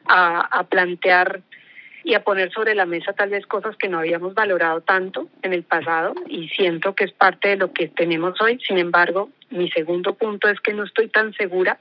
[0.08, 1.42] a, a plantear
[2.04, 5.54] y a poner sobre la mesa tal vez cosas que no habíamos valorado tanto en
[5.54, 8.60] el pasado y siento que es parte de lo que tenemos hoy.
[8.60, 11.80] Sin embargo, mi segundo punto es que no estoy tan segura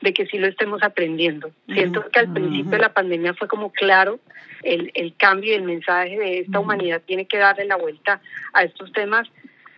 [0.00, 1.50] de que sí lo estemos aprendiendo.
[1.66, 4.20] Siento que al principio de la pandemia fue como claro
[4.62, 8.20] el, el cambio y el mensaje de esta humanidad tiene que darle la vuelta
[8.52, 9.28] a estos temas.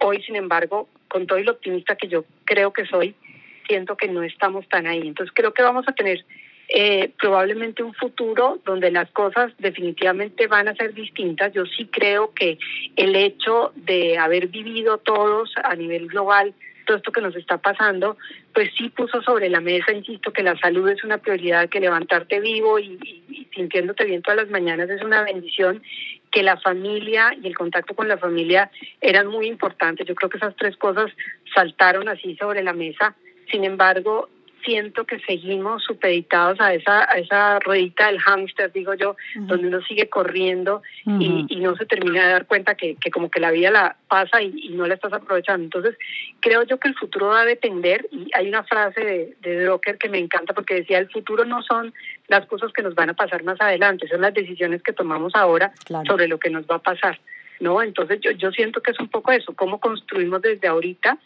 [0.01, 3.15] Hoy, sin embargo, con todo lo optimista que yo creo que soy,
[3.67, 5.07] siento que no estamos tan ahí.
[5.07, 6.25] Entonces creo que vamos a tener
[6.69, 11.53] eh, probablemente un futuro donde las cosas definitivamente van a ser distintas.
[11.53, 12.59] Yo sí creo que
[12.97, 16.53] el hecho de haber vivido todos a nivel global
[16.89, 18.17] todo esto que nos está pasando,
[18.55, 22.41] pues sí puso sobre la mesa, insisto, que la salud es una prioridad, que levantarte
[22.41, 22.99] vivo y,
[23.29, 25.83] y sintiéndote bien todas las mañanas es una bendición,
[26.31, 28.71] que la familia y el contacto con la familia
[29.03, 30.07] eran muy importantes.
[30.07, 31.13] Yo creo que esas tres cosas
[31.55, 33.15] saltaron así sobre la mesa.
[33.51, 34.31] Sin embargo,
[34.65, 39.81] siento que seguimos supeditados a esa, a esa ruedita del hámster, digo yo, donde uno
[39.83, 43.51] sigue corriendo y, y, no se termina de dar cuenta que, que como que la
[43.51, 45.65] vida la pasa y, y, no la estás aprovechando.
[45.65, 45.97] Entonces,
[46.41, 49.99] creo yo que el futuro va a depender, y hay una frase de, de Drucker
[49.99, 51.93] que me encanta porque decía, el futuro no son
[52.29, 55.73] las cosas que nos van a pasar más adelante, son las decisiones que tomamos ahora
[55.85, 56.05] claro.
[56.07, 57.19] sobre lo que nos va a pasar.
[57.61, 57.83] ¿no?
[57.83, 61.19] Entonces yo, yo siento que es un poco eso, cómo construimos desde ahorita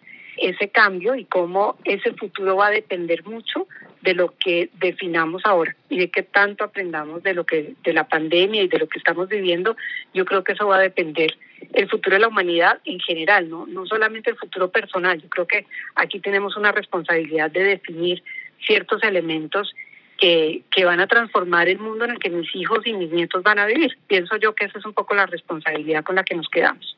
[0.42, 3.68] ese cambio y cómo ese futuro va a depender mucho
[4.02, 8.08] de lo que definamos ahora y de qué tanto aprendamos de lo que de la
[8.08, 9.76] pandemia y de lo que estamos viviendo.
[10.12, 11.38] Yo creo que eso va a depender
[11.72, 15.22] el futuro de la humanidad en general, no no solamente el futuro personal.
[15.22, 18.22] Yo creo que aquí tenemos una responsabilidad de definir
[18.66, 19.72] ciertos elementos
[20.18, 23.44] que, que van a transformar el mundo en el que mis hijos y mis nietos
[23.44, 23.96] van a vivir.
[24.08, 26.96] Pienso yo que esa es un poco la responsabilidad con la que nos quedamos.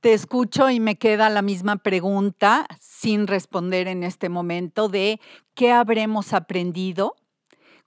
[0.00, 5.20] Te escucho y me queda la misma pregunta sin responder en este momento de
[5.54, 7.16] qué habremos aprendido,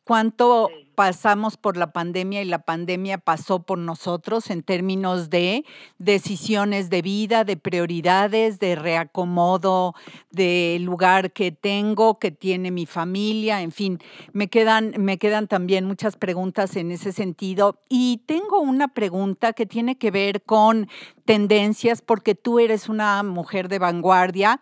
[0.03, 5.63] cuánto pasamos por la pandemia y la pandemia pasó por nosotros en términos de
[5.99, 9.95] decisiones de vida, de prioridades, de reacomodo
[10.29, 13.99] del lugar que tengo, que tiene mi familia, en fin,
[14.33, 17.79] me quedan, me quedan también muchas preguntas en ese sentido.
[17.89, 20.89] Y tengo una pregunta que tiene que ver con
[21.25, 24.59] tendencias, porque tú eres una mujer de vanguardia.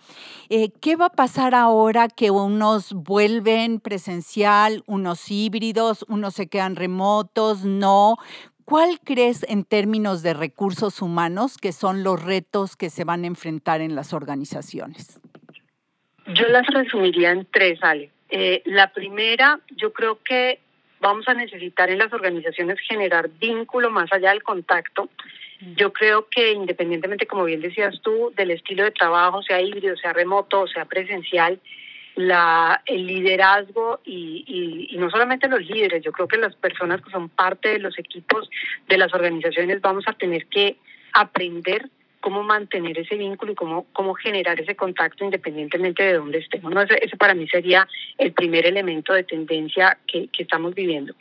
[0.49, 6.75] Eh, ¿Qué va a pasar ahora que unos vuelven presencial, unos híbridos, unos se quedan
[6.75, 8.17] remotos, no.
[8.65, 13.27] ¿Cuál crees en términos de recursos humanos que son los retos que se van a
[13.27, 15.19] enfrentar en las organizaciones?
[16.27, 18.11] Yo las resumiría en tres, Ale.
[18.29, 20.59] Eh, la primera, yo creo que
[20.99, 25.09] vamos a necesitar en las organizaciones generar vínculo más allá del contacto.
[25.75, 30.13] Yo creo que independientemente, como bien decías tú, del estilo de trabajo, sea híbrido, sea
[30.13, 31.59] remoto sea presencial,
[32.15, 37.01] la, el liderazgo y, y, y, no solamente los líderes, yo creo que las personas
[37.01, 38.49] que son parte de los equipos
[38.87, 40.77] de las organizaciones vamos a tener que
[41.13, 46.73] aprender cómo mantener ese vínculo y cómo, cómo generar ese contacto independientemente de dónde estemos.
[46.73, 46.81] ¿no?
[46.81, 51.13] Ese, para mí sería el primer elemento de tendencia que, que estamos viviendo.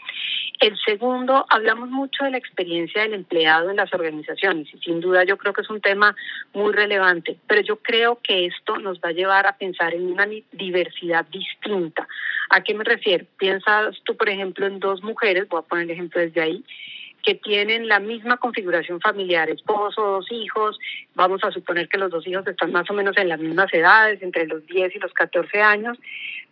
[0.61, 5.22] El segundo, hablamos mucho de la experiencia del empleado en las organizaciones y sin duda
[5.24, 6.16] yo creo que es un tema
[6.52, 10.26] muy relevante, pero yo creo que esto nos va a llevar a pensar en una
[10.52, 12.08] diversidad distinta.
[12.50, 13.24] ¿A qué me refiero?
[13.38, 16.64] Piensas tú, por ejemplo, en dos mujeres, voy a poner el ejemplo desde ahí,
[17.28, 20.78] que tienen la misma configuración familiar, esposo, dos hijos,
[21.14, 24.22] vamos a suponer que los dos hijos están más o menos en las mismas edades,
[24.22, 25.98] entre los 10 y los 14 años,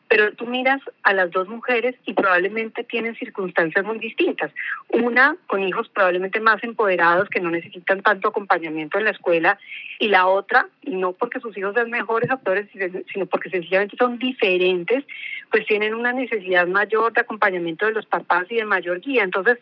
[0.07, 4.53] pero tú miras a las dos mujeres y probablemente tienen circunstancias muy distintas.
[4.91, 9.59] Una con hijos probablemente más empoderados que no necesitan tanto acompañamiento en la escuela
[9.99, 12.69] y la otra, no porque sus hijos sean mejores actores,
[13.15, 15.05] sino porque sencillamente son diferentes,
[15.51, 19.25] pues tienen una necesidad mayor de acompañamiento de los papás y de mayor guía.
[19.25, 19.59] Entonces,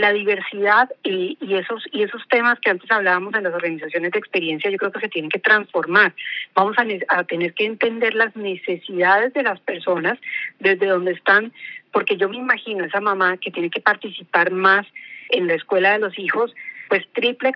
[0.00, 4.18] la diversidad y, y, esos y esos temas que antes hablábamos en las organizaciones de
[4.18, 6.14] experiencia yo creo que se tienen que transformar
[6.54, 10.18] vamos a, a tener que entender las necesidades de las personas
[10.58, 11.52] desde donde están
[11.92, 14.86] porque yo me imagino esa mamá que tiene que participar más
[15.28, 16.54] en la escuela de los hijos
[16.90, 17.52] pues triple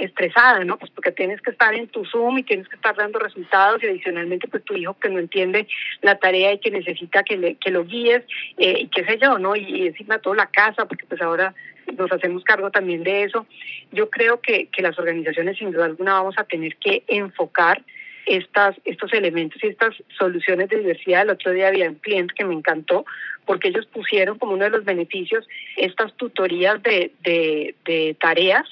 [0.00, 0.76] estresada, ¿no?
[0.76, 3.86] Pues porque tienes que estar en tu Zoom y tienes que estar dando resultados y
[3.86, 5.68] adicionalmente pues tu hijo que no entiende
[6.00, 8.24] la tarea y que necesita que, le, que lo guíes
[8.58, 9.54] eh, y qué sé yo, ¿no?
[9.54, 11.54] Y encima toda la casa, porque pues ahora
[11.96, 13.46] nos hacemos cargo también de eso.
[13.92, 17.82] Yo creo que, que las organizaciones sin duda alguna vamos a tener que enfocar
[18.26, 21.22] estas, estos elementos y estas soluciones de diversidad.
[21.22, 23.04] El otro día había un cliente que me encantó
[23.44, 28.68] porque ellos pusieron como uno de los beneficios estas tutorías de, de, de tareas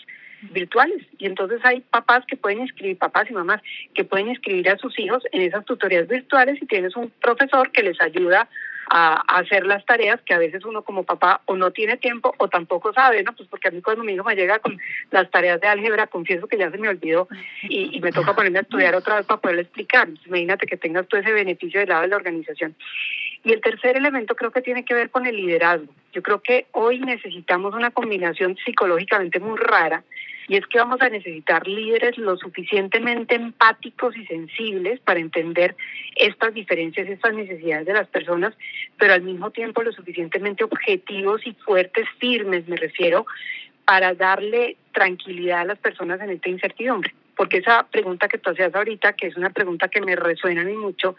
[0.53, 3.61] virtuales y entonces hay papás que pueden inscribir, papás y mamás
[3.95, 7.83] que pueden inscribir a sus hijos en esas tutorías virtuales y tienes un profesor que
[7.83, 8.49] les ayuda
[8.91, 12.49] a, hacer las tareas que a veces uno como papá o no tiene tiempo o
[12.49, 13.33] tampoco sabe, ¿no?
[13.35, 14.79] Pues porque a mí cuando mi hijo me llega con
[15.11, 17.29] las tareas de álgebra, confieso que ya se me olvidó
[17.63, 20.09] y, me toca ponerme a estudiar otra vez para poderle explicar.
[20.27, 22.75] imagínate que tengas todo ese beneficio del lado de la organización.
[23.45, 25.93] Y el tercer elemento creo que tiene que ver con el liderazgo.
[26.13, 30.03] Yo creo que hoy necesitamos una combinación psicológicamente muy rara
[30.49, 35.77] y es que vamos a necesitar líderes lo suficientemente empáticos y sensibles para entender
[36.17, 38.55] estas diferencias, estas necesidades de las personas,
[38.99, 43.27] pero al mismo tiempo lo suficientemente objetivos y fuertes, firmes, me refiero,
[43.85, 47.15] para darle tranquilidad a las personas en esta incertidumbre.
[47.37, 50.65] Porque esa pregunta que tú hacías ahorita, que es una pregunta que me resuena a
[50.65, 51.17] mí mucho,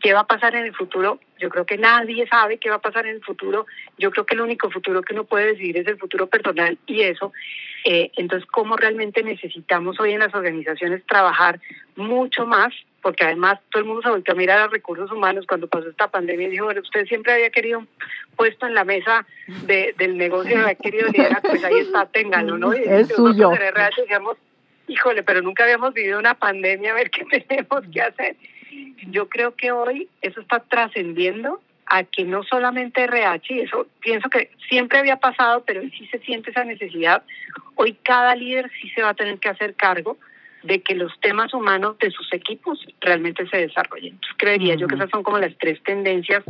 [0.00, 1.20] ¿qué va a pasar en el futuro?
[1.38, 3.66] Yo creo que nadie sabe qué va a pasar en el futuro.
[3.98, 7.02] Yo creo que el único futuro que uno puede decidir es el futuro personal y
[7.02, 7.32] eso
[7.84, 11.60] eh, entonces, ¿cómo realmente necesitamos hoy en las organizaciones trabajar
[11.96, 12.74] mucho más?
[13.08, 16.08] Porque además todo el mundo se volvió a mirar a recursos humanos cuando pasó esta
[16.08, 17.88] pandemia y dijo, bueno, usted siempre había querido un
[18.36, 19.24] puesto en la mesa
[19.66, 22.76] del negocio, había querido liderar, pues ahí está, téngalo, ¿no?
[22.76, 23.50] Y es suyo.
[23.96, 24.36] decíamos,
[24.88, 28.36] híjole, pero nunca habíamos vivido una pandemia, a ver qué tenemos que hacer.
[29.06, 34.50] Yo creo que hoy eso está trascendiendo a que no solamente RH, eso pienso que
[34.68, 37.22] siempre había pasado, pero hoy sí se siente esa necesidad.
[37.74, 40.18] Hoy cada líder sí se va a tener que hacer cargo
[40.62, 44.14] de que los temas humanos de sus equipos realmente se desarrollen.
[44.14, 46.42] Entonces, creería yo que esas son como las tres tendencias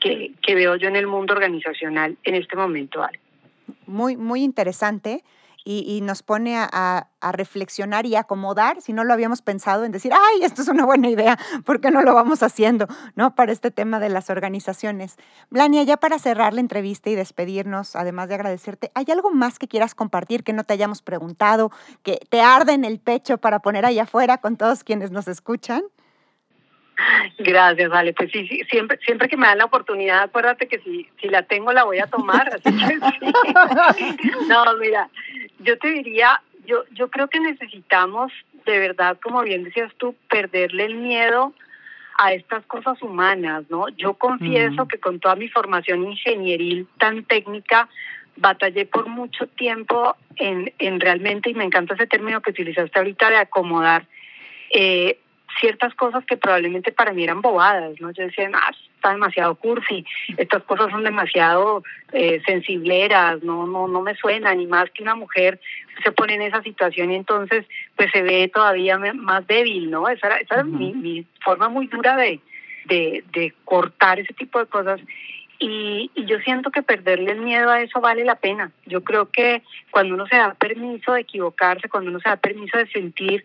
[0.00, 3.18] que, que veo yo en el mundo organizacional en este momento, Ale.
[3.86, 5.22] Muy, muy interesante
[5.68, 10.44] y, nos pone a, reflexionar y acomodar, si no lo habíamos pensado, en decir, ay,
[10.44, 12.86] esto es una buena idea, ¿por qué no lo vamos haciendo?
[13.16, 13.34] ¿No?
[13.34, 15.16] Para este tema de las organizaciones.
[15.50, 19.66] Blania, ya para cerrar la entrevista y despedirnos, además de agradecerte, ¿hay algo más que
[19.66, 21.72] quieras compartir que no te hayamos preguntado,
[22.04, 25.82] que te arde en el pecho para poner ahí afuera con todos quienes nos escuchan?
[27.38, 28.12] Gracias, vale.
[28.12, 31.42] Pues sí, sí, siempre, siempre que me dan la oportunidad, acuérdate que si, si la
[31.42, 32.48] tengo la voy a tomar.
[32.48, 34.28] Así que sí.
[34.48, 35.08] No, mira,
[35.58, 38.32] yo te diría, yo, yo creo que necesitamos,
[38.64, 41.52] de verdad, como bien decías tú, perderle el miedo
[42.18, 43.88] a estas cosas humanas, ¿no?
[43.90, 47.88] Yo confieso que con toda mi formación ingenieril tan técnica,
[48.36, 53.30] batallé por mucho tiempo en, en realmente, y me encanta ese término que utilizaste ahorita
[53.30, 54.06] de acomodar,
[54.70, 55.18] eh,
[55.60, 58.10] ciertas cosas que probablemente para mí eran bobadas, ¿no?
[58.10, 60.04] Yo decía, ah, está demasiado cursi,
[60.36, 61.82] estas cosas son demasiado
[62.12, 65.60] eh, sensibleras, no, no, no me suenan, y más que una mujer
[66.02, 67.64] se pone en esa situación y entonces
[67.96, 70.08] pues se ve todavía más débil, ¿no?
[70.08, 72.40] Esa era, esa mi, mi forma muy dura de,
[72.86, 75.00] de, de cortar ese tipo de cosas
[75.58, 78.72] y, y, yo siento que perderle el miedo a eso vale la pena.
[78.86, 82.76] Yo creo que cuando uno se da permiso de equivocarse, cuando uno se da permiso
[82.78, 83.44] de sentir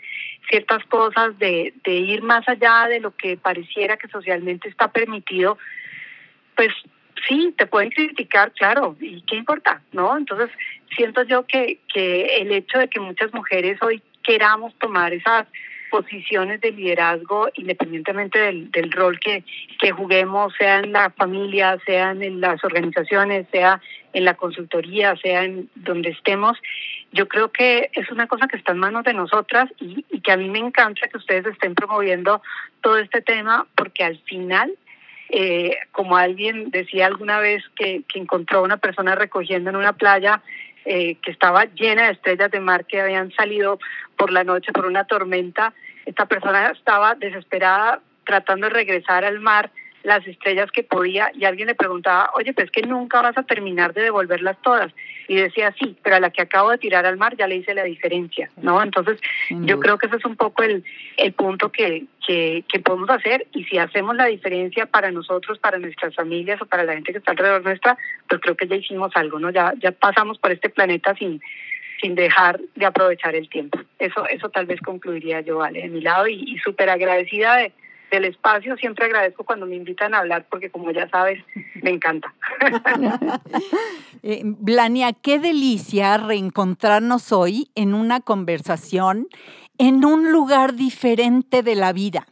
[0.49, 5.57] ciertas cosas, de, de ir más allá de lo que pareciera que socialmente está permitido,
[6.55, 6.70] pues
[7.28, 9.82] sí, te pueden criticar, claro, ¿y qué importa?
[9.91, 10.18] ¿No?
[10.18, 10.49] Entonces,
[10.95, 15.47] siento yo que, que el hecho de que muchas mujeres hoy queramos tomar esas
[15.92, 19.44] posiciones de liderazgo, independientemente del, del rol que,
[19.80, 23.80] que juguemos, sea en la familia, sea en las organizaciones, sea
[24.14, 26.58] en la consultoría, sea en donde estemos,
[27.12, 30.32] yo creo que es una cosa que está en manos de nosotras y, y que
[30.32, 32.42] a mí me encanta que ustedes estén promoviendo
[32.82, 34.72] todo este tema porque al final
[35.34, 39.94] eh, como alguien decía alguna vez que, que encontró a una persona recogiendo en una
[39.94, 40.42] playa
[40.86, 43.80] eh, que estaba llena de estrellas de mar que habían salido
[44.18, 45.74] por la noche por una tormenta.
[46.06, 49.72] Esta persona estaba desesperada tratando de regresar al mar
[50.04, 53.93] las estrellas que podía y alguien le preguntaba, oye, pues que nunca vas a terminar
[53.93, 54.91] de devolverlas todas.
[55.28, 57.74] Y decía, sí, pero a la que acabo de tirar al mar ya le hice
[57.74, 58.82] la diferencia, ¿no?
[58.82, 60.84] Entonces, yo creo que ese es un poco el,
[61.18, 65.78] el punto que, que, que podemos hacer y si hacemos la diferencia para nosotros, para
[65.78, 67.97] nuestras familias o para la gente que está alrededor nuestra,
[68.28, 69.52] pues creo que ya hicimos algo, ¿no?
[69.52, 71.41] Ya, ya pasamos por este planeta sin
[72.02, 73.80] sin dejar de aprovechar el tiempo.
[73.99, 77.72] Eso, eso tal vez concluiría yo, Vale, de mi lado y, y súper agradecida de,
[78.12, 78.78] del espacio.
[78.78, 81.43] Siempre agradezco cuando me invitan a hablar porque como ya sabes,
[81.82, 82.34] me encanta.
[84.24, 89.28] eh, Blania, qué delicia reencontrarnos hoy en una conversación
[89.78, 92.28] en un lugar diferente de la vida.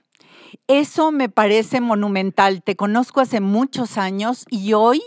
[0.68, 2.62] Eso me parece monumental.
[2.62, 5.02] Te conozco hace muchos años y hoy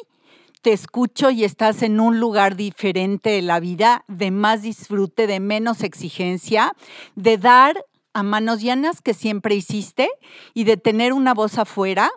[0.63, 5.41] te escucho y estás en un lugar diferente de la vida, de más disfrute, de
[5.41, 6.73] menos exigencia,
[7.15, 7.85] de dar
[8.15, 10.09] a manos llenas que siempre hiciste
[10.55, 12.11] y de tener una voz afuera,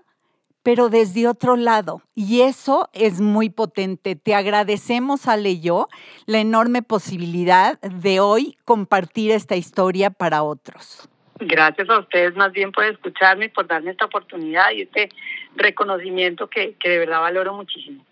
[0.64, 2.02] pero desde otro lado.
[2.16, 4.16] Y eso es muy potente.
[4.16, 5.88] Te agradecemos, Ale y yo,
[6.26, 11.08] la enorme posibilidad de hoy compartir esta historia para otros.
[11.40, 15.10] Gracias a ustedes más bien por escucharme, por darme esta oportunidad y este
[15.56, 18.04] reconocimiento que, que de verdad valoro muchísimo.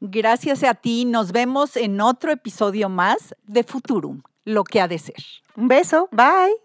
[0.00, 1.04] Gracias a ti.
[1.04, 5.41] Nos vemos en otro episodio más de Futurum, lo que ha de ser.
[5.56, 6.08] Un beso.
[6.12, 6.56] Bye.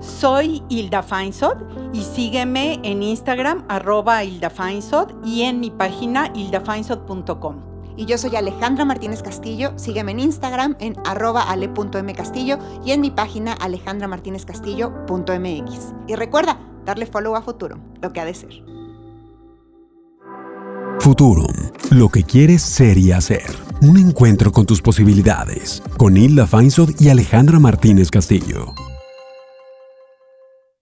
[0.00, 1.56] Soy Hilda Feinsod
[1.92, 7.68] y sígueme en Instagram arroba Hilda Feinsod y en mi página hildafeinsod.com.
[7.96, 9.74] Y yo soy Alejandra Martínez Castillo.
[9.76, 15.94] Sígueme en Instagram en arroba ale.mcastillo y en mi página alejandramartinezcastillo.mx.
[16.06, 18.69] Y recuerda, darle follow a Futuro, lo que ha de ser.
[21.00, 21.54] Futurum,
[21.90, 23.46] lo que quieres ser y hacer.
[23.80, 25.82] Un encuentro con tus posibilidades.
[25.96, 28.74] Con Hilda Feinsod y Alejandra Martínez Castillo.